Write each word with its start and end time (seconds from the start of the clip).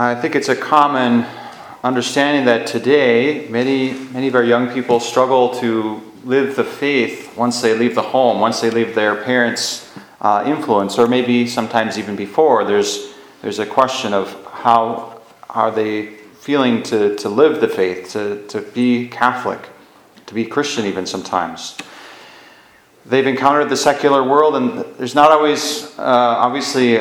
I 0.00 0.14
think 0.14 0.36
it's 0.36 0.48
a 0.48 0.54
common 0.54 1.26
understanding 1.82 2.44
that 2.44 2.68
today 2.68 3.48
many, 3.48 3.94
many 3.94 4.28
of 4.28 4.36
our 4.36 4.44
young 4.44 4.72
people 4.72 5.00
struggle 5.00 5.52
to 5.58 6.00
live 6.22 6.54
the 6.54 6.62
faith 6.62 7.36
once 7.36 7.60
they 7.60 7.76
leave 7.76 7.96
the 7.96 8.02
home, 8.02 8.38
once 8.38 8.60
they 8.60 8.70
leave 8.70 8.94
their 8.94 9.16
parents' 9.24 9.90
uh, 10.20 10.44
influence, 10.46 11.00
or 11.00 11.08
maybe 11.08 11.48
sometimes 11.48 11.98
even 11.98 12.14
before. 12.14 12.62
There's, 12.62 13.12
there's 13.42 13.58
a 13.58 13.66
question 13.66 14.14
of 14.14 14.32
how 14.52 15.20
are 15.50 15.72
they 15.72 16.14
feeling 16.42 16.84
to, 16.84 17.16
to 17.16 17.28
live 17.28 17.60
the 17.60 17.66
faith, 17.66 18.12
to, 18.12 18.46
to 18.46 18.60
be 18.60 19.08
Catholic, 19.08 19.68
to 20.26 20.34
be 20.34 20.44
Christian 20.44 20.84
even 20.84 21.06
sometimes. 21.06 21.76
They've 23.04 23.26
encountered 23.26 23.68
the 23.68 23.76
secular 23.76 24.22
world, 24.22 24.54
and 24.54 24.78
there's 24.96 25.16
not 25.16 25.32
always, 25.32 25.98
uh, 25.98 26.02
obviously, 26.38 26.98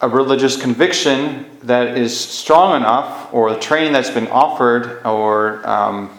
a, 0.00 0.08
religious 0.08 0.60
conviction 0.60 1.46
that 1.62 1.96
is 1.96 2.18
strong 2.18 2.76
enough, 2.76 3.32
or 3.32 3.52
the 3.52 3.60
training 3.60 3.92
that's 3.92 4.10
been 4.10 4.28
offered, 4.28 5.04
or 5.06 5.66
um, 5.68 6.10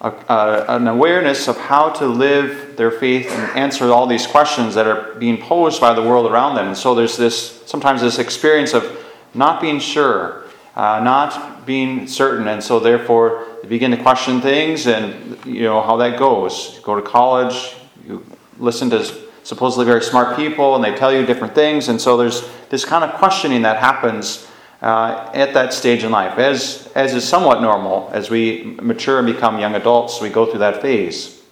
a, 0.00 0.10
a, 0.28 0.64
an 0.76 0.86
awareness 0.88 1.48
of 1.48 1.56
how 1.56 1.88
to 1.88 2.06
live 2.06 2.76
their 2.76 2.90
faith 2.90 3.30
and 3.30 3.58
answer 3.58 3.90
all 3.90 4.06
these 4.06 4.26
questions 4.26 4.74
that 4.74 4.86
are 4.86 5.14
being 5.14 5.40
posed 5.40 5.80
by 5.80 5.94
the 5.94 6.02
world 6.02 6.30
around 6.30 6.56
them. 6.56 6.68
And 6.68 6.76
so 6.76 6.94
there's 6.94 7.16
this 7.16 7.62
sometimes 7.66 8.00
this 8.00 8.18
experience 8.18 8.74
of 8.74 9.04
not 9.32 9.60
being 9.60 9.78
sure, 9.78 10.44
uh, 10.76 11.00
not 11.02 11.66
being 11.66 12.06
certain, 12.06 12.48
and 12.48 12.62
so 12.62 12.78
therefore 12.78 13.46
they 13.62 13.68
begin 13.68 13.90
to 13.92 13.96
question 13.96 14.40
things 14.40 14.86
and 14.86 15.38
you 15.46 15.62
know 15.62 15.80
how 15.80 15.96
that 15.96 16.18
goes. 16.18 16.74
You 16.76 16.82
go 16.82 16.96
to 16.96 17.02
college, 17.02 17.74
you 18.06 18.24
listen 18.58 18.90
to 18.90 19.23
supposedly 19.44 19.84
very 19.84 20.02
smart 20.02 20.36
people, 20.36 20.74
and 20.74 20.82
they 20.82 20.94
tell 20.94 21.12
you 21.12 21.24
different 21.24 21.54
things, 21.54 21.88
and 21.88 22.00
so 22.00 22.16
there's 22.16 22.48
this 22.70 22.84
kind 22.84 23.04
of 23.04 23.14
questioning 23.14 23.62
that 23.62 23.76
happens 23.76 24.48
uh, 24.82 25.30
at 25.32 25.54
that 25.54 25.72
stage 25.72 26.04
in 26.04 26.10
life, 26.10 26.38
as, 26.38 26.90
as 26.94 27.14
is 27.14 27.26
somewhat 27.26 27.62
normal 27.62 28.10
as 28.12 28.28
we 28.28 28.76
mature 28.82 29.18
and 29.18 29.26
become 29.26 29.58
young 29.58 29.74
adults, 29.74 30.20
we 30.20 30.28
go 30.28 30.44
through 30.44 30.58
that 30.58 30.82
phase. 30.82 31.42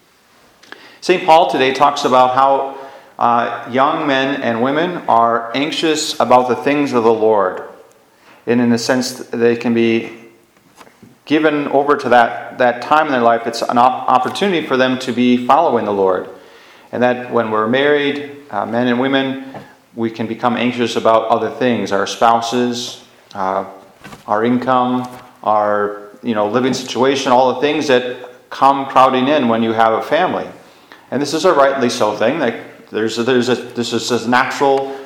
St. 1.00 1.24
Paul 1.24 1.50
today 1.50 1.72
talks 1.72 2.04
about 2.04 2.34
how 2.34 2.78
uh, 3.18 3.68
young 3.72 4.06
men 4.06 4.42
and 4.42 4.62
women 4.62 4.98
are 5.08 5.50
anxious 5.56 6.18
about 6.20 6.48
the 6.48 6.56
things 6.56 6.92
of 6.92 7.04
the 7.04 7.12
Lord. 7.12 7.62
And 8.46 8.60
in 8.60 8.72
a 8.72 8.78
sense, 8.78 9.18
they 9.30 9.56
can 9.56 9.72
be 9.72 10.12
given 11.24 11.68
over 11.68 11.96
to 11.96 12.08
that, 12.10 12.58
that 12.58 12.82
time 12.82 13.06
in 13.06 13.12
their 13.12 13.22
life. 13.22 13.46
It's 13.46 13.62
an 13.62 13.78
op- 13.78 14.08
opportunity 14.08 14.66
for 14.66 14.76
them 14.76 14.98
to 15.00 15.12
be 15.12 15.46
following 15.46 15.84
the 15.84 15.92
Lord. 15.92 16.28
And 16.92 17.02
that 17.02 17.32
when 17.32 17.50
we're 17.50 17.68
married, 17.68 18.44
uh, 18.50 18.66
men 18.66 18.86
and 18.86 19.00
women, 19.00 19.46
we 19.94 20.10
can 20.10 20.26
become 20.26 20.56
anxious 20.56 20.96
about 20.96 21.28
other 21.28 21.50
things 21.50 21.90
our 21.90 22.06
spouses, 22.06 23.04
uh, 23.34 23.64
our 24.26 24.44
income, 24.44 25.08
our 25.42 26.10
you 26.22 26.34
know 26.34 26.48
living 26.48 26.74
situation, 26.74 27.32
all 27.32 27.54
the 27.54 27.60
things 27.60 27.88
that 27.88 28.50
come 28.50 28.86
crowding 28.86 29.28
in 29.28 29.48
when 29.48 29.62
you 29.62 29.72
have 29.72 29.94
a 29.94 30.02
family. 30.02 30.46
And 31.10 31.20
this 31.20 31.34
is 31.34 31.44
a 31.44 31.52
rightly 31.52 31.88
so 31.88 32.16
thing. 32.16 32.38
Like 32.38 32.90
there's 32.90 33.18
a, 33.18 33.24
there's 33.24 33.48
a, 33.48 33.54
this 33.54 33.92
is 33.92 34.10
a 34.10 34.28
natural 34.28 34.98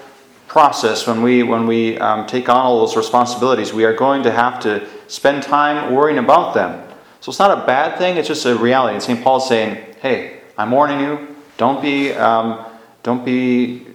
process 0.48 1.06
when 1.06 1.22
we 1.22 1.42
when 1.42 1.66
we 1.66 1.98
um, 1.98 2.26
take 2.26 2.48
on 2.48 2.56
all 2.56 2.80
those 2.80 2.96
responsibilities. 2.96 3.72
We 3.72 3.84
are 3.84 3.94
going 3.94 4.22
to 4.24 4.32
have 4.32 4.60
to 4.60 4.88
spend 5.06 5.42
time 5.44 5.94
worrying 5.94 6.18
about 6.18 6.54
them. 6.54 6.82
So 7.20 7.30
it's 7.30 7.38
not 7.38 7.56
a 7.56 7.66
bad 7.66 7.98
thing. 7.98 8.16
It's 8.16 8.28
just 8.28 8.44
a 8.44 8.56
reality. 8.56 8.94
And 8.94 9.02
St. 9.02 9.22
Paul's 9.22 9.48
saying, 9.48 9.94
"Hey, 10.00 10.40
I'm 10.58 10.70
warning 10.70 11.00
you. 11.00 11.35
Don't 11.56 11.80
be 11.82 12.12
um, 12.12 12.64
don't 13.02 13.24
be 13.24 13.86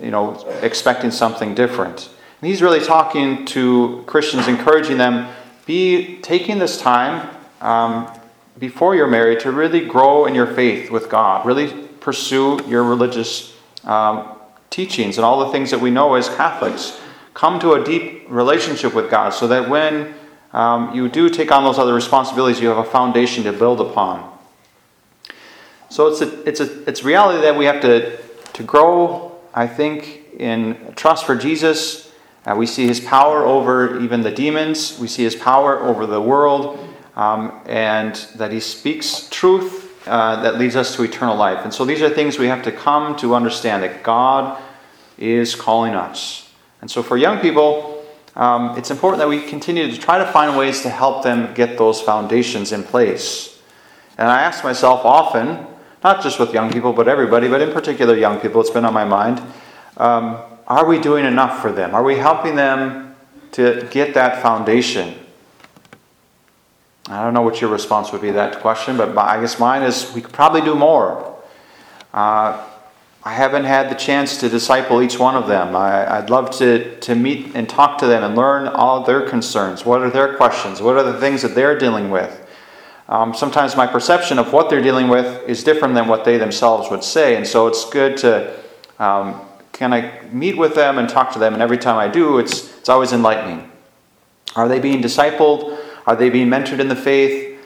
you 0.00 0.10
know 0.10 0.44
expecting 0.62 1.10
something 1.10 1.54
different." 1.54 2.10
And 2.40 2.48
he's 2.48 2.62
really 2.62 2.80
talking 2.80 3.44
to 3.46 4.04
Christians, 4.06 4.46
encouraging 4.46 4.98
them 4.98 5.28
be 5.68 6.16
taking 6.22 6.58
this 6.58 6.80
time 6.80 7.28
um, 7.60 8.10
before 8.58 8.94
you're 8.94 9.06
married 9.06 9.38
to 9.40 9.52
really 9.52 9.84
grow 9.84 10.24
in 10.24 10.34
your 10.34 10.46
faith 10.46 10.90
with 10.90 11.10
God, 11.10 11.44
really 11.44 11.70
pursue 12.00 12.58
your 12.66 12.82
religious 12.84 13.54
um, 13.84 14.34
teachings 14.70 15.18
and 15.18 15.26
all 15.26 15.44
the 15.44 15.52
things 15.52 15.70
that 15.70 15.78
we 15.78 15.90
know 15.90 16.14
as 16.14 16.28
Catholics. 16.30 16.98
Come 17.34 17.60
to 17.60 17.72
a 17.72 17.84
deep 17.84 18.24
relationship 18.28 18.94
with 18.94 19.10
God 19.10 19.34
so 19.34 19.46
that 19.48 19.68
when 19.68 20.14
um, 20.54 20.94
you 20.94 21.06
do 21.10 21.28
take 21.28 21.52
on 21.52 21.64
those 21.64 21.78
other 21.78 21.92
responsibilities, 21.92 22.62
you 22.62 22.68
have 22.68 22.78
a 22.78 22.90
foundation 22.90 23.44
to 23.44 23.52
build 23.52 23.82
upon. 23.82 24.37
So 25.90 26.08
it's 26.08 26.20
a, 26.20 26.48
it's 26.48 26.60
a 26.60 26.88
it's 26.88 27.02
reality 27.02 27.40
that 27.42 27.56
we 27.56 27.64
have 27.64 27.80
to 27.82 28.18
to 28.54 28.62
grow, 28.62 29.38
I 29.54 29.66
think, 29.66 30.22
in 30.38 30.92
trust 30.96 31.24
for 31.24 31.36
Jesus 31.36 32.08
uh, 32.48 32.54
we 32.56 32.64
see 32.64 32.86
his 32.86 32.98
power 32.98 33.44
over 33.44 34.00
even 34.00 34.22
the 34.22 34.30
demons. 34.30 34.98
We 34.98 35.06
see 35.06 35.22
his 35.22 35.36
power 35.36 35.80
over 35.80 36.06
the 36.06 36.20
world, 36.20 36.78
um, 37.14 37.60
and 37.66 38.14
that 38.36 38.52
he 38.52 38.60
speaks 38.60 39.28
truth 39.30 40.08
uh, 40.08 40.42
that 40.42 40.56
leads 40.56 40.74
us 40.74 40.96
to 40.96 41.02
eternal 41.02 41.36
life. 41.36 41.64
And 41.64 41.74
so 41.74 41.84
these 41.84 42.00
are 42.00 42.08
things 42.08 42.38
we 42.38 42.46
have 42.46 42.62
to 42.62 42.72
come 42.72 43.16
to 43.16 43.34
understand 43.34 43.82
that 43.82 44.02
God 44.02 44.62
is 45.18 45.54
calling 45.54 45.94
us. 45.94 46.50
And 46.80 46.90
so 46.90 47.02
for 47.02 47.18
young 47.18 47.40
people, 47.40 48.02
um, 48.34 48.78
it's 48.78 48.90
important 48.90 49.18
that 49.18 49.28
we 49.28 49.42
continue 49.42 49.90
to 49.90 49.98
try 49.98 50.16
to 50.16 50.32
find 50.32 50.56
ways 50.56 50.80
to 50.82 50.88
help 50.88 51.24
them 51.24 51.52
get 51.52 51.76
those 51.76 52.00
foundations 52.00 52.72
in 52.72 52.82
place. 52.82 53.60
And 54.16 54.28
I 54.28 54.40
ask 54.40 54.64
myself 54.64 55.04
often, 55.04 55.66
not 56.04 56.22
just 56.22 56.38
with 56.38 56.52
young 56.52 56.72
people, 56.72 56.92
but 56.92 57.08
everybody, 57.08 57.48
but 57.48 57.60
in 57.60 57.72
particular 57.72 58.16
young 58.16 58.38
people, 58.40 58.60
it's 58.60 58.70
been 58.70 58.84
on 58.84 58.94
my 58.94 59.04
mind. 59.04 59.42
Um, 59.96 60.38
are 60.66 60.86
we 60.86 61.00
doing 61.00 61.24
enough 61.24 61.60
for 61.60 61.72
them? 61.72 61.94
Are 61.94 62.02
we 62.02 62.16
helping 62.16 62.54
them 62.54 63.16
to 63.52 63.88
get 63.90 64.14
that 64.14 64.42
foundation? 64.42 65.14
I 67.08 67.24
don't 67.24 67.32
know 67.32 67.42
what 67.42 67.60
your 67.60 67.70
response 67.70 68.12
would 68.12 68.20
be 68.20 68.28
to 68.28 68.34
that 68.34 68.60
question, 68.60 68.96
but 68.96 69.16
I 69.16 69.40
guess 69.40 69.58
mine 69.58 69.82
is 69.82 70.12
we 70.14 70.20
could 70.20 70.32
probably 70.32 70.60
do 70.60 70.74
more. 70.74 71.36
Uh, 72.12 72.64
I 73.24 73.32
haven't 73.32 73.64
had 73.64 73.90
the 73.90 73.94
chance 73.94 74.38
to 74.38 74.48
disciple 74.48 75.02
each 75.02 75.18
one 75.18 75.34
of 75.34 75.48
them. 75.48 75.74
I, 75.74 76.20
would 76.20 76.30
love 76.30 76.50
to, 76.58 76.98
to 77.00 77.14
meet 77.14 77.54
and 77.54 77.68
talk 77.68 77.98
to 77.98 78.06
them 78.06 78.22
and 78.22 78.36
learn 78.36 78.68
all 78.68 79.02
their 79.02 79.28
concerns. 79.28 79.84
What 79.84 80.02
are 80.02 80.10
their 80.10 80.36
questions? 80.36 80.80
What 80.80 80.96
are 80.96 81.02
the 81.02 81.18
things 81.18 81.42
that 81.42 81.54
they're 81.54 81.78
dealing 81.78 82.10
with? 82.10 82.47
Um, 83.08 83.34
sometimes 83.34 83.76
my 83.76 83.86
perception 83.86 84.38
of 84.38 84.52
what 84.52 84.68
they're 84.68 84.82
dealing 84.82 85.08
with 85.08 85.48
is 85.48 85.64
different 85.64 85.94
than 85.94 86.08
what 86.08 86.24
they 86.24 86.36
themselves 86.36 86.90
would 86.90 87.02
say, 87.02 87.36
and 87.36 87.46
so 87.46 87.66
it's 87.66 87.88
good 87.88 88.16
to 88.18 88.54
um, 88.98 89.40
can 89.78 89.92
I 89.92 90.22
meet 90.32 90.58
with 90.58 90.74
them 90.74 90.98
and 90.98 91.08
talk 91.08 91.32
to 91.34 91.38
them? 91.38 91.54
And 91.54 91.62
every 91.62 91.78
time 91.78 91.96
I 91.98 92.08
do, 92.08 92.38
it's, 92.38 92.76
it's 92.78 92.88
always 92.88 93.12
enlightening. 93.12 93.70
Are 94.56 94.68
they 94.68 94.80
being 94.80 95.00
discipled? 95.00 95.78
Are 96.04 96.16
they 96.16 96.30
being 96.30 96.48
mentored 96.48 96.80
in 96.80 96.88
the 96.88 96.96
faith? 96.96 97.64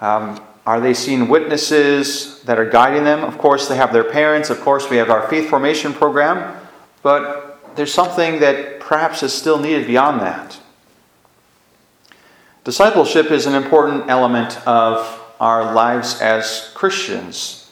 Um, 0.00 0.42
are 0.64 0.80
they 0.80 0.94
seeing 0.94 1.28
witnesses 1.28 2.42
that 2.44 2.58
are 2.58 2.68
guiding 2.68 3.04
them? 3.04 3.22
Of 3.22 3.36
course, 3.36 3.68
they 3.68 3.76
have 3.76 3.92
their 3.92 4.10
parents. 4.10 4.48
Of 4.48 4.60
course, 4.62 4.88
we 4.88 4.96
have 4.96 5.10
our 5.10 5.28
faith 5.28 5.50
formation 5.50 5.92
program. 5.92 6.58
But 7.02 7.76
there's 7.76 7.92
something 7.92 8.40
that 8.40 8.80
perhaps 8.80 9.22
is 9.22 9.34
still 9.34 9.58
needed 9.58 9.86
beyond 9.86 10.22
that. 10.22 10.58
Discipleship 12.66 13.30
is 13.30 13.46
an 13.46 13.54
important 13.54 14.10
element 14.10 14.58
of 14.66 15.22
our 15.38 15.72
lives 15.72 16.20
as 16.20 16.72
Christians. 16.74 17.70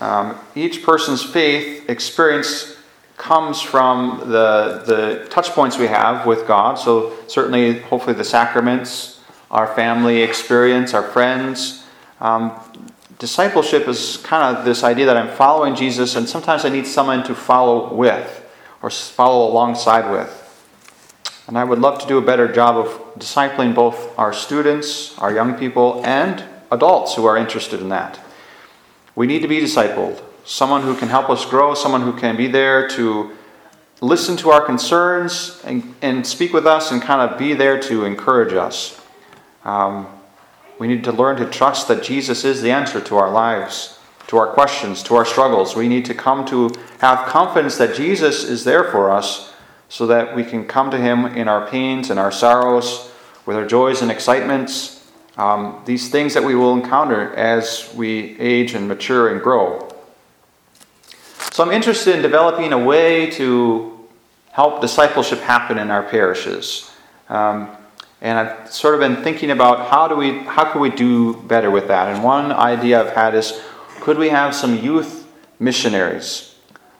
Um, 0.00 0.34
each 0.54 0.82
person's 0.82 1.22
faith 1.22 1.90
experience 1.90 2.78
comes 3.18 3.60
from 3.60 4.20
the, 4.20 4.82
the 4.86 5.26
touch 5.28 5.50
points 5.50 5.76
we 5.76 5.88
have 5.88 6.24
with 6.24 6.46
God. 6.46 6.76
So, 6.76 7.18
certainly, 7.26 7.80
hopefully, 7.80 8.14
the 8.14 8.24
sacraments, 8.24 9.20
our 9.50 9.66
family 9.74 10.22
experience, 10.22 10.94
our 10.94 11.02
friends. 11.02 11.84
Um, 12.18 12.58
discipleship 13.18 13.86
is 13.88 14.16
kind 14.24 14.56
of 14.56 14.64
this 14.64 14.84
idea 14.84 15.04
that 15.04 15.18
I'm 15.18 15.36
following 15.36 15.74
Jesus, 15.74 16.16
and 16.16 16.26
sometimes 16.26 16.64
I 16.64 16.70
need 16.70 16.86
someone 16.86 17.24
to 17.24 17.34
follow 17.34 17.92
with 17.92 18.42
or 18.80 18.88
follow 18.88 19.52
alongside 19.52 20.10
with. 20.10 20.37
And 21.48 21.56
I 21.56 21.64
would 21.64 21.78
love 21.78 21.98
to 22.00 22.06
do 22.06 22.18
a 22.18 22.22
better 22.22 22.46
job 22.46 22.76
of 22.76 22.88
discipling 23.18 23.74
both 23.74 24.16
our 24.18 24.34
students, 24.34 25.18
our 25.18 25.32
young 25.32 25.54
people, 25.54 26.02
and 26.04 26.44
adults 26.70 27.14
who 27.14 27.24
are 27.24 27.38
interested 27.38 27.80
in 27.80 27.88
that. 27.88 28.20
We 29.14 29.26
need 29.26 29.40
to 29.40 29.48
be 29.48 29.58
discipled. 29.58 30.22
Someone 30.44 30.82
who 30.82 30.94
can 30.94 31.08
help 31.08 31.30
us 31.30 31.46
grow, 31.46 31.72
someone 31.72 32.02
who 32.02 32.12
can 32.12 32.36
be 32.36 32.48
there 32.48 32.86
to 32.90 33.30
listen 34.02 34.36
to 34.36 34.50
our 34.50 34.60
concerns 34.60 35.60
and, 35.64 35.94
and 36.02 36.26
speak 36.26 36.52
with 36.52 36.66
us 36.66 36.92
and 36.92 37.00
kind 37.00 37.28
of 37.28 37.38
be 37.38 37.54
there 37.54 37.80
to 37.80 38.04
encourage 38.04 38.52
us. 38.52 39.00
Um, 39.64 40.06
we 40.78 40.86
need 40.86 41.02
to 41.04 41.12
learn 41.12 41.36
to 41.38 41.46
trust 41.46 41.88
that 41.88 42.02
Jesus 42.02 42.44
is 42.44 42.60
the 42.60 42.70
answer 42.70 43.00
to 43.00 43.16
our 43.16 43.30
lives, 43.30 43.98
to 44.26 44.36
our 44.36 44.48
questions, 44.48 45.02
to 45.04 45.16
our 45.16 45.24
struggles. 45.24 45.74
We 45.74 45.88
need 45.88 46.04
to 46.04 46.14
come 46.14 46.44
to 46.46 46.70
have 47.00 47.26
confidence 47.26 47.78
that 47.78 47.96
Jesus 47.96 48.44
is 48.44 48.64
there 48.64 48.84
for 48.84 49.10
us 49.10 49.54
so 49.88 50.06
that 50.06 50.34
we 50.36 50.44
can 50.44 50.66
come 50.66 50.90
to 50.90 50.98
Him 50.98 51.24
in 51.26 51.48
our 51.48 51.66
pains 51.68 52.10
and 52.10 52.18
our 52.18 52.32
sorrows, 52.32 53.10
with 53.46 53.56
our 53.56 53.66
joys 53.66 54.02
and 54.02 54.10
excitements 54.10 54.98
um, 55.38 55.80
these 55.84 56.10
things 56.10 56.34
that 56.34 56.42
we 56.42 56.56
will 56.56 56.74
encounter 56.74 57.32
as 57.36 57.92
we 57.94 58.36
age 58.40 58.74
and 58.74 58.88
mature 58.88 59.28
and 59.28 59.40
grow. 59.40 59.88
So 61.52 61.62
I'm 61.64 61.70
interested 61.70 62.16
in 62.16 62.22
developing 62.22 62.72
a 62.72 62.78
way 62.78 63.30
to 63.32 64.08
help 64.50 64.80
discipleship 64.80 65.38
happen 65.38 65.78
in 65.78 65.92
our 65.92 66.02
parishes. 66.02 66.90
Um, 67.28 67.68
and 68.20 68.36
I've 68.36 68.72
sort 68.72 68.94
of 68.94 69.00
been 69.00 69.22
thinking 69.22 69.52
about 69.52 69.88
how 69.88 70.08
do 70.08 70.16
we 70.16 70.40
how 70.40 70.72
can 70.72 70.80
we 70.80 70.90
do 70.90 71.34
better 71.42 71.70
with 71.70 71.86
that. 71.86 72.12
And 72.12 72.24
one 72.24 72.50
idea 72.50 73.00
I've 73.00 73.14
had 73.14 73.36
is 73.36 73.60
could 74.00 74.18
we 74.18 74.30
have 74.30 74.56
some 74.56 74.76
youth 74.76 75.28
missionaries? 75.60 76.47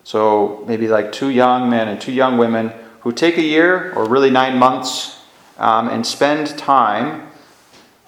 So 0.08 0.64
maybe 0.66 0.88
like 0.88 1.12
two 1.12 1.28
young 1.28 1.68
men 1.68 1.86
and 1.86 2.00
two 2.00 2.12
young 2.12 2.38
women 2.38 2.72
who 3.00 3.12
take 3.12 3.36
a 3.36 3.42
year 3.42 3.92
or 3.92 4.08
really 4.08 4.30
nine 4.30 4.56
months 4.56 5.20
um, 5.58 5.86
and 5.88 6.06
spend 6.06 6.56
time 6.56 7.28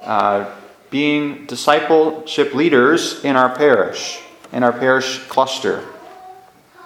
uh, 0.00 0.50
being 0.88 1.44
discipleship 1.44 2.54
leaders 2.54 3.22
in 3.22 3.36
our 3.36 3.54
parish, 3.54 4.18
in 4.50 4.62
our 4.62 4.72
parish 4.72 5.18
cluster. 5.28 5.84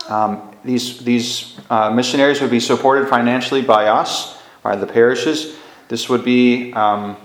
Um, 0.09 0.51
these 0.65 1.05
these 1.05 1.61
uh, 1.71 1.91
missionaries 1.91 2.41
would 2.41 2.51
be 2.51 2.59
supported 2.59 3.09
financially 3.09 3.63
by 3.63 3.87
us, 3.87 4.43
by 4.65 4.75
the 4.75 4.87
parishes. 4.89 5.55
This 5.87 6.09
would 6.09 6.25
be 6.25 6.73
um, 6.73 7.17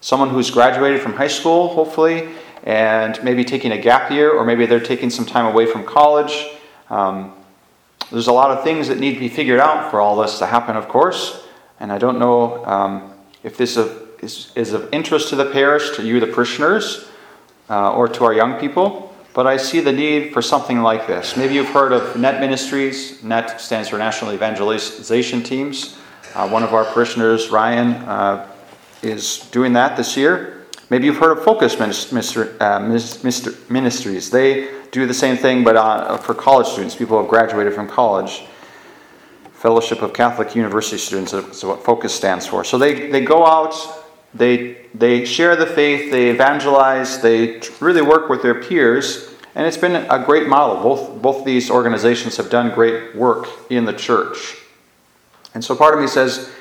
someone 0.00 0.30
who's 0.30 0.50
graduated 0.50 1.00
from 1.00 1.12
high 1.12 1.28
school, 1.28 1.68
hopefully, 1.68 2.30
and 2.64 3.22
maybe 3.22 3.44
taking 3.44 3.70
a 3.70 3.78
gap 3.78 4.10
year, 4.10 4.32
or 4.32 4.44
maybe 4.44 4.66
they're 4.66 4.80
taking 4.80 5.10
some 5.10 5.24
time 5.24 5.46
away 5.46 5.64
from 5.64 5.84
college. 5.84 6.48
Um, 6.90 7.32
there's 8.10 8.26
a 8.26 8.32
lot 8.32 8.50
of 8.50 8.62
things 8.62 8.88
that 8.88 8.98
need 8.98 9.14
to 9.14 9.20
be 9.20 9.28
figured 9.28 9.60
out 9.60 9.90
for 9.90 10.00
all 10.00 10.16
this 10.20 10.38
to 10.38 10.46
happen, 10.46 10.76
of 10.76 10.88
course, 10.88 11.42
and 11.80 11.90
I 11.90 11.98
don't 11.98 12.18
know 12.18 12.64
um, 12.64 13.12
if 13.42 13.56
this 13.56 13.76
is, 13.76 14.52
is, 14.54 14.72
of 14.72 14.88
interest 14.92 15.30
to 15.30 15.36
the 15.36 15.50
parish, 15.50 15.96
to 15.96 16.02
you, 16.04 16.20
the 16.20 16.26
parishioners, 16.26 17.08
uh, 17.70 17.92
or 17.92 18.08
to 18.08 18.24
our 18.24 18.34
young 18.34 18.60
people, 18.60 19.14
but 19.32 19.46
I 19.46 19.56
see 19.56 19.80
the 19.80 19.92
need 19.92 20.32
for 20.32 20.42
something 20.42 20.82
like 20.82 21.06
this. 21.06 21.36
Maybe 21.36 21.54
you've 21.54 21.70
heard 21.70 21.92
of 21.92 22.16
NET 22.16 22.40
Ministries. 22.40 23.22
NET 23.24 23.60
stands 23.60 23.88
for 23.88 23.98
National 23.98 24.32
Evangelization 24.32 25.42
Teams. 25.42 25.98
Uh, 26.34 26.48
one 26.48 26.62
of 26.62 26.72
our 26.72 26.84
parishioners, 26.84 27.50
Ryan, 27.50 27.94
uh, 28.04 28.48
is 29.02 29.40
doing 29.50 29.72
that 29.72 29.96
this 29.96 30.16
year. 30.16 30.63
Maybe 30.90 31.06
you've 31.06 31.16
heard 31.16 31.38
of 31.38 31.44
Focus 31.44 31.74
uh, 31.80 32.80
Ministries. 33.70 34.30
They 34.30 34.70
do 34.90 35.06
the 35.06 35.14
same 35.14 35.36
thing, 35.36 35.64
but 35.64 35.76
uh, 35.76 36.18
for 36.18 36.34
college 36.34 36.66
students, 36.66 36.94
people 36.94 37.16
who 37.16 37.22
have 37.22 37.30
graduated 37.30 37.74
from 37.74 37.88
college. 37.88 38.44
Fellowship 39.54 40.02
of 40.02 40.12
Catholic 40.12 40.54
University 40.54 40.98
Students 40.98 41.32
is 41.32 41.64
what 41.64 41.82
Focus 41.82 42.14
stands 42.14 42.46
for. 42.46 42.64
So 42.64 42.76
they, 42.76 43.08
they 43.10 43.24
go 43.24 43.46
out, 43.46 43.74
they, 44.34 44.86
they 44.94 45.24
share 45.24 45.56
the 45.56 45.66
faith, 45.66 46.12
they 46.12 46.28
evangelize, 46.28 47.22
they 47.22 47.62
really 47.80 48.02
work 48.02 48.28
with 48.28 48.42
their 48.42 48.62
peers, 48.62 49.34
and 49.54 49.66
it's 49.66 49.78
been 49.78 49.96
a 49.96 50.22
great 50.22 50.48
model. 50.48 50.82
Both, 50.82 51.22
both 51.22 51.44
these 51.46 51.70
organizations 51.70 52.36
have 52.36 52.50
done 52.50 52.74
great 52.74 53.16
work 53.16 53.48
in 53.70 53.86
the 53.86 53.92
church. 53.94 54.58
And 55.54 55.64
so 55.64 55.74
part 55.74 55.94
of 55.94 56.00
me 56.00 56.08
says, 56.08 56.52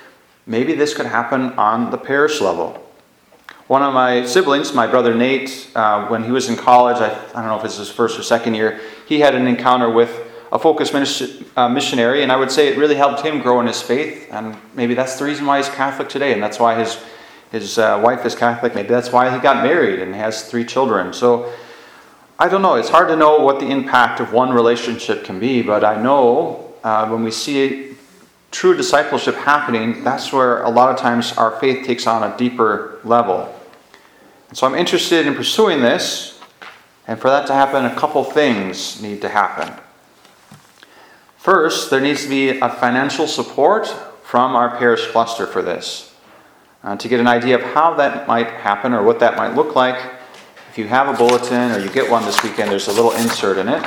maybe 0.46 0.74
this 0.74 0.94
could 0.94 1.08
happen 1.08 1.52
on 1.54 1.92
the 1.92 1.98
parish 1.98 2.40
level. 2.40 2.80
One 3.68 3.82
of 3.82 3.94
my 3.94 4.26
siblings, 4.26 4.74
my 4.74 4.88
brother 4.88 5.16
Nate, 5.16 5.70
uh, 5.74 6.08
when 6.08 6.24
he 6.24 6.32
was 6.32 6.50
in 6.50 6.58
college, 6.58 6.98
I, 6.98 7.10
I 7.32 7.42
don't 7.42 7.48
know 7.48 7.58
if 7.58 7.64
it's 7.64 7.78
his 7.78 7.90
first 7.90 8.20
or 8.20 8.24
second 8.24 8.56
year, 8.56 8.82
he 9.08 9.22
had 9.22 9.36
an 9.36 9.48
encounter 9.48 9.90
with 9.90 10.32
a 10.52 10.60
focus 10.60 10.94
uh, 11.56 11.70
missionary, 11.70 12.24
and 12.24 12.32
I 12.32 12.36
would 12.36 12.52
say 12.52 12.68
it 12.68 12.78
really 12.78 12.96
helped 12.96 13.26
him 13.26 13.42
grow 13.42 13.60
in 13.62 13.68
his 13.68 13.82
faith. 13.82 14.28
And 14.32 14.58
maybe 14.76 14.94
that's 14.94 15.18
the 15.18 15.26
reason 15.26 15.46
why 15.46 15.58
he's 15.58 15.70
Catholic 15.70 16.10
today, 16.10 16.34
and 16.34 16.44
that's 16.44 16.60
why 16.60 16.78
his 16.78 17.00
his 17.54 17.78
uh, 17.78 18.02
wife 18.04 18.26
is 18.26 18.34
Catholic. 18.34 18.74
Maybe 18.74 18.90
that's 18.90 19.12
why 19.12 19.32
he 19.32 19.40
got 19.40 19.64
married 19.64 20.00
and 20.00 20.16
has 20.16 20.50
three 20.50 20.66
children. 20.66 21.14
So 21.14 21.54
I 22.40 22.50
don't 22.50 22.64
know. 22.64 22.76
It's 22.76 22.90
hard 22.90 23.08
to 23.10 23.16
know 23.16 23.40
what 23.40 23.60
the 23.60 23.68
impact 23.68 24.20
of 24.20 24.34
one 24.34 24.52
relationship 24.52 25.24
can 25.24 25.40
be, 25.40 25.62
but 25.62 25.84
I 25.84 26.02
know 26.02 26.74
uh, 26.84 27.08
when 27.08 27.24
we 27.24 27.30
see 27.30 27.93
true 28.54 28.78
discipleship 28.78 29.36
happening, 29.36 30.04
that's 30.04 30.32
where 30.32 30.62
a 30.62 30.70
lot 30.70 30.92
of 30.92 30.98
times 30.98 31.34
our 31.34 31.60
faith 31.60 31.86
takes 31.86 32.08
on 32.08 32.24
a 32.24 32.38
deeper 32.38 33.00
level. 33.04 33.54
And 34.48 34.58
so 34.58 34.68
I'm 34.68 34.76
interested 34.76 35.26
in 35.26 35.34
pursuing 35.34 35.82
this, 35.82 36.40
and 37.08 37.20
for 37.20 37.30
that 37.30 37.48
to 37.48 37.54
happen, 37.54 37.84
a 37.86 37.96
couple 37.96 38.24
things 38.24 39.02
need 39.02 39.22
to 39.22 39.30
happen. 39.30 39.74
First, 41.36 41.90
there 41.90 42.00
needs 42.00 42.24
to 42.24 42.30
be 42.30 42.60
a 42.60 42.70
financial 42.70 43.28
support 43.28 43.88
from 44.24 44.56
our 44.56 44.78
parish 44.78 45.08
cluster 45.08 45.48
for 45.48 45.62
this. 45.62 46.16
Uh, 46.84 46.96
to 46.96 47.08
get 47.08 47.20
an 47.20 47.28
idea 47.28 47.56
of 47.56 47.62
how 47.74 47.96
that 47.96 48.28
might 48.28 48.48
happen 48.48 48.94
or 48.94 49.04
what 49.04 49.20
that 49.20 49.36
might 49.36 49.56
look 49.56 49.76
like, 49.76 49.98
if 50.70 50.78
you 50.78 50.88
have 50.88 51.08
a 51.08 51.18
bulletin 51.18 51.72
or 51.72 51.80
you 51.80 51.90
get 51.90 52.10
one 52.10 52.24
this 52.26 52.42
weekend, 52.44 52.70
there's 52.70 52.88
a 52.88 52.94
little 52.94 53.12
insert 53.14 53.58
in 53.58 53.68
it. 53.68 53.84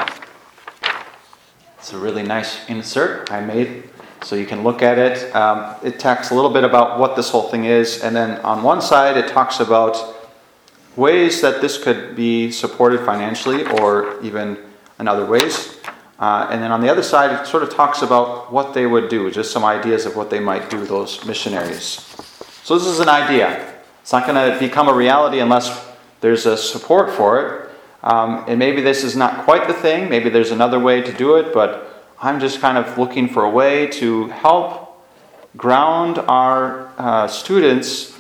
It's 1.78 1.92
a 1.92 1.98
really 1.98 2.22
nice 2.22 2.69
insert 2.69 3.30
I 3.30 3.40
made 3.40 3.84
so 4.26 4.34
you 4.34 4.44
can 4.44 4.64
look 4.64 4.82
at 4.82 4.99
it. 4.99 5.32
Um, 5.37 5.76
it 5.84 6.00
talks 6.00 6.31
a 6.31 6.34
little 6.34 6.50
bit 6.50 6.64
about 6.64 6.99
what 6.99 7.14
this 7.14 7.31
whole 7.31 7.49
thing 7.49 7.64
is, 7.64 8.02
and 8.02 8.14
then 8.17 8.40
on 8.40 8.64
one 8.64 8.82
side 8.82 9.17
it 9.17 9.28
talks 9.28 9.61
about 9.61 9.96
ways 10.96 11.40
that 11.43 11.61
this 11.61 11.78
could 11.78 12.17
be 12.17 12.50
supported 12.50 13.06
financially 13.06 13.64
or 13.78 14.20
even 14.23 14.58
in 14.99 15.06
other 15.06 15.25
ways. 15.25 15.78
Uh, 16.19 16.49
and 16.50 16.61
then 16.61 16.73
on 16.73 16.81
the 16.81 16.88
other 16.88 17.05
side, 17.05 17.31
it 17.31 17.46
sort 17.46 17.62
of 17.62 17.70
talks 17.73 18.02
about 18.02 18.52
what 18.52 18.75
they 18.75 18.87
would 18.87 19.08
do, 19.08 19.31
just 19.31 19.52
some 19.52 19.64
ideas 19.64 20.06
of 20.06 20.17
what 20.17 20.29
they 20.29 20.40
might 20.40 20.69
do, 20.70 20.84
those 20.84 21.25
missionaries. 21.25 22.05
So 22.64 22.76
this 22.76 22.88
is 22.88 22.99
an 22.99 23.08
idea. 23.08 23.75
It's 24.02 24.12
not 24.12 24.26
going 24.26 24.50
to 24.50 24.58
become 24.58 24.88
a 24.88 24.94
reality 24.94 25.38
unless 25.38 25.87
there's 26.20 26.46
a 26.46 26.56
support 26.56 27.14
for 27.14 27.40
it. 27.40 27.70
Um, 28.02 28.44
and 28.49 28.58
maybe 28.58 28.81
this 28.81 29.05
is 29.05 29.14
not 29.14 29.44
quite 29.44 29.69
the 29.69 29.75
thing. 29.75 30.08
Maybe 30.08 30.31
there's 30.31 30.50
another 30.50 30.81
way 30.81 31.00
to 31.00 31.12
do 31.12 31.37
it, 31.37 31.55
but 31.55 31.95
I'm 32.18 32.40
just 32.40 32.60
kind 32.60 32.78
of 32.78 32.96
looking 32.96 33.28
for 33.28 33.44
a 33.44 33.50
way 33.50 33.88
to 33.88 34.28
help 34.28 35.04
ground 35.54 36.18
our 36.18 36.90
uh, 36.96 37.28
students 37.28 38.18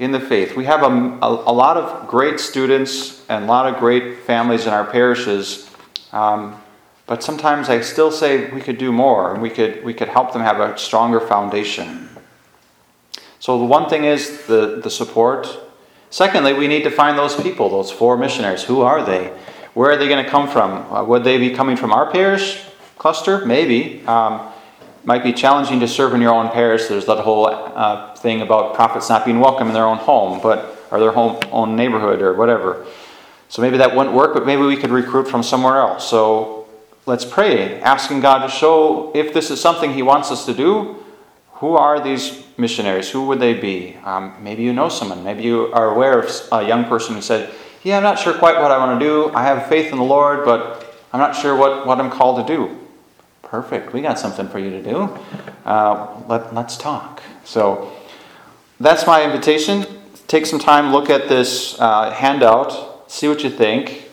in 0.00 0.10
the 0.10 0.18
faith. 0.18 0.56
We 0.56 0.64
have 0.64 0.82
a, 0.82 0.86
a, 0.86 1.28
a, 1.28 1.54
lot 1.54 1.76
of 1.76 2.08
great 2.08 2.40
students 2.40 3.24
and 3.28 3.44
a 3.44 3.46
lot 3.46 3.72
of 3.72 3.78
great 3.78 4.18
families 4.20 4.66
in 4.66 4.72
our 4.72 4.84
parishes, 4.84 5.70
um, 6.12 6.60
but 7.06 7.22
sometimes 7.22 7.68
I 7.68 7.82
still 7.82 8.10
say 8.10 8.50
we 8.50 8.60
could 8.60 8.78
do 8.78 8.90
more 8.90 9.32
and 9.32 9.40
we 9.40 9.50
could, 9.50 9.84
we 9.84 9.94
could 9.94 10.08
help 10.08 10.32
them 10.32 10.42
have 10.42 10.58
a 10.58 10.76
stronger 10.76 11.20
foundation. 11.20 12.08
So, 13.38 13.58
the 13.58 13.64
one 13.64 13.88
thing 13.88 14.04
is 14.04 14.44
the, 14.46 14.80
the 14.82 14.90
support. 14.90 15.46
Secondly, 16.10 16.52
we 16.52 16.66
need 16.66 16.82
to 16.82 16.90
find 16.90 17.16
those 17.16 17.40
people, 17.40 17.68
those 17.68 17.92
four 17.92 18.16
missionaries. 18.16 18.64
Who 18.64 18.80
are 18.80 19.04
they? 19.04 19.28
Where 19.74 19.92
are 19.92 19.96
they 19.96 20.08
going 20.08 20.24
to 20.24 20.30
come 20.30 20.48
from? 20.48 20.92
Uh, 20.92 21.04
would 21.04 21.22
they 21.22 21.38
be 21.38 21.50
coming 21.50 21.76
from 21.76 21.92
our 21.92 22.10
parish? 22.10 22.64
Cluster? 23.06 23.46
Maybe. 23.46 24.04
Um, 24.04 24.52
might 25.04 25.22
be 25.22 25.32
challenging 25.32 25.78
to 25.78 25.86
serve 25.86 26.12
in 26.14 26.20
your 26.20 26.34
own 26.34 26.50
parish. 26.50 26.88
There's 26.88 27.06
that 27.06 27.20
whole 27.20 27.46
uh, 27.46 28.16
thing 28.16 28.42
about 28.42 28.74
prophets 28.74 29.08
not 29.08 29.24
being 29.24 29.38
welcome 29.38 29.68
in 29.68 29.74
their 29.74 29.84
own 29.84 29.98
home, 29.98 30.40
but 30.42 30.76
or 30.90 30.98
their 30.98 31.12
home, 31.12 31.38
own 31.52 31.76
neighborhood 31.76 32.20
or 32.20 32.34
whatever. 32.34 32.84
So 33.48 33.62
maybe 33.62 33.76
that 33.76 33.94
wouldn't 33.94 34.16
work, 34.16 34.34
but 34.34 34.44
maybe 34.44 34.62
we 34.62 34.76
could 34.76 34.90
recruit 34.90 35.28
from 35.28 35.44
somewhere 35.44 35.76
else. 35.76 36.10
So 36.10 36.66
let's 37.06 37.24
pray, 37.24 37.80
asking 37.80 38.22
God 38.22 38.44
to 38.44 38.48
show 38.48 39.12
if 39.14 39.32
this 39.32 39.52
is 39.52 39.60
something 39.60 39.94
He 39.94 40.02
wants 40.02 40.32
us 40.32 40.44
to 40.46 40.52
do. 40.52 40.96
Who 41.62 41.76
are 41.76 42.02
these 42.02 42.42
missionaries? 42.58 43.08
Who 43.08 43.28
would 43.28 43.38
they 43.38 43.54
be? 43.54 43.94
Um, 44.02 44.34
maybe 44.42 44.64
you 44.64 44.72
know 44.72 44.88
someone. 44.88 45.22
Maybe 45.22 45.44
you 45.44 45.72
are 45.72 45.94
aware 45.94 46.18
of 46.18 46.28
a 46.50 46.66
young 46.66 46.86
person 46.86 47.14
who 47.14 47.22
said, 47.22 47.54
Yeah, 47.84 47.98
I'm 47.98 48.02
not 48.02 48.18
sure 48.18 48.34
quite 48.34 48.60
what 48.60 48.72
I 48.72 48.78
want 48.78 48.98
to 48.98 49.06
do. 49.06 49.32
I 49.32 49.44
have 49.44 49.68
faith 49.68 49.92
in 49.92 49.98
the 49.98 50.10
Lord, 50.18 50.44
but 50.44 50.82
I'm 51.12 51.20
not 51.20 51.36
sure 51.36 51.54
what, 51.54 51.86
what 51.86 52.00
I'm 52.00 52.10
called 52.10 52.44
to 52.44 52.56
do. 52.56 52.85
Perfect. 53.46 53.92
We 53.92 54.02
got 54.02 54.18
something 54.18 54.48
for 54.48 54.58
you 54.58 54.70
to 54.70 54.82
do. 54.82 55.18
Uh, 55.64 56.20
let, 56.26 56.52
let's 56.52 56.76
talk. 56.76 57.22
So 57.44 57.92
that's 58.80 59.06
my 59.06 59.24
invitation. 59.24 59.86
Take 60.26 60.46
some 60.46 60.58
time, 60.58 60.92
look 60.92 61.10
at 61.10 61.28
this 61.28 61.80
uh, 61.80 62.10
handout, 62.10 63.08
see 63.08 63.28
what 63.28 63.44
you 63.44 63.50
think, 63.50 64.10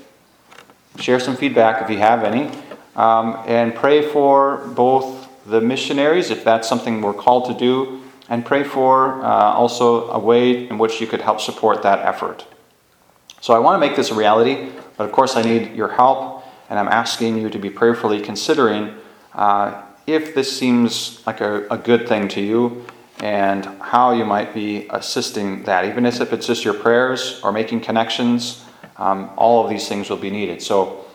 share 0.99 1.19
some 1.19 1.35
feedback 1.35 1.81
if 1.81 1.89
you 1.89 1.97
have 1.97 2.23
any, 2.23 2.51
um, 2.95 3.39
and 3.47 3.73
pray 3.73 4.07
for 4.07 4.57
both 4.75 5.27
the 5.47 5.59
missionaries, 5.59 6.29
if 6.29 6.43
that's 6.43 6.69
something 6.69 7.01
we're 7.01 7.11
called 7.11 7.45
to 7.45 7.55
do, 7.57 8.03
and 8.29 8.45
pray 8.45 8.63
for 8.63 9.25
uh, 9.25 9.53
also 9.53 10.11
a 10.11 10.19
way 10.19 10.69
in 10.69 10.77
which 10.77 11.01
you 11.01 11.07
could 11.07 11.21
help 11.21 11.41
support 11.41 11.81
that 11.81 12.05
effort. 12.05 12.45
So 13.41 13.55
I 13.55 13.59
want 13.59 13.81
to 13.81 13.87
make 13.87 13.95
this 13.95 14.11
a 14.11 14.15
reality, 14.15 14.69
but 14.95 15.05
of 15.05 15.11
course 15.11 15.35
I 15.35 15.41
need 15.41 15.75
your 15.75 15.89
help, 15.89 16.45
and 16.69 16.77
I'm 16.77 16.87
asking 16.87 17.39
you 17.39 17.49
to 17.49 17.57
be 17.57 17.71
prayerfully 17.71 18.21
considering 18.21 18.93
uh, 19.33 19.81
if 20.05 20.35
this 20.35 20.57
seems 20.57 21.25
like 21.25 21.41
a, 21.41 21.67
a 21.69 21.77
good 21.77 22.07
thing 22.07 22.27
to 22.29 22.41
you 22.41 22.85
and 23.19 23.65
how 23.81 24.11
you 24.11 24.25
might 24.25 24.53
be 24.53 24.87
assisting 24.89 25.63
that, 25.63 25.85
even 25.85 26.05
if 26.05 26.33
it's 26.33 26.47
just 26.47 26.65
your 26.65 26.73
prayers 26.73 27.39
or 27.43 27.51
making 27.51 27.79
connections, 27.79 28.65
um, 28.97 29.29
all 29.37 29.63
of 29.63 29.69
these 29.69 29.87
things 29.87 30.09
will 30.09 30.17
be 30.17 30.29
needed. 30.29 30.61
So, 30.61 31.05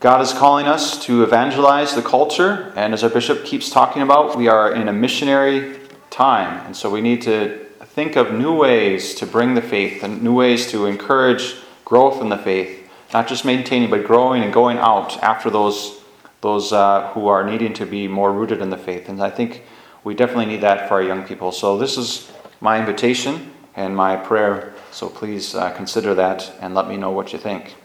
God 0.00 0.20
is 0.20 0.32
calling 0.32 0.66
us 0.66 1.00
to 1.04 1.22
evangelize 1.22 1.94
the 1.94 2.02
culture, 2.02 2.72
and 2.74 2.92
as 2.92 3.04
our 3.04 3.08
bishop 3.08 3.44
keeps 3.44 3.70
talking 3.70 4.02
about, 4.02 4.36
we 4.36 4.48
are 4.48 4.74
in 4.74 4.88
a 4.88 4.92
missionary 4.92 5.78
time, 6.10 6.66
and 6.66 6.76
so 6.76 6.90
we 6.90 7.00
need 7.00 7.22
to 7.22 7.64
think 7.84 8.16
of 8.16 8.32
new 8.32 8.52
ways 8.52 9.14
to 9.14 9.26
bring 9.26 9.54
the 9.54 9.62
faith 9.62 10.02
and 10.02 10.20
new 10.20 10.34
ways 10.34 10.68
to 10.72 10.86
encourage 10.86 11.54
growth 11.84 12.20
in 12.20 12.30
the 12.30 12.36
faith, 12.36 12.90
not 13.12 13.28
just 13.28 13.44
maintaining, 13.44 13.90
but 13.90 14.04
growing 14.04 14.42
and 14.42 14.52
going 14.52 14.78
out 14.78 15.22
after 15.22 15.48
those 15.50 16.01
those 16.42 16.72
uh, 16.72 17.10
who 17.14 17.28
are 17.28 17.44
needing 17.44 17.72
to 17.74 17.86
be 17.86 18.06
more 18.06 18.32
rooted 18.32 18.60
in 18.60 18.68
the 18.68 18.76
faith. 18.76 19.08
And 19.08 19.22
I 19.22 19.30
think 19.30 19.62
we 20.04 20.14
definitely 20.14 20.46
need 20.46 20.60
that 20.60 20.88
for 20.88 20.94
our 20.94 21.02
young 21.02 21.22
people. 21.24 21.52
So, 21.52 21.78
this 21.78 21.96
is 21.96 22.30
my 22.60 22.78
invitation 22.78 23.52
and 23.74 23.96
my 23.96 24.16
prayer. 24.16 24.74
So, 24.90 25.08
please 25.08 25.54
uh, 25.54 25.70
consider 25.70 26.14
that 26.14 26.52
and 26.60 26.74
let 26.74 26.88
me 26.88 26.96
know 26.96 27.10
what 27.10 27.32
you 27.32 27.38
think. 27.38 27.76